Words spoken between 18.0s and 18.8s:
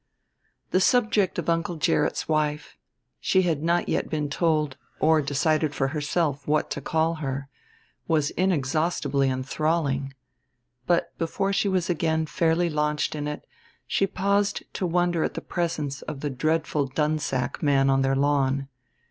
their lawn.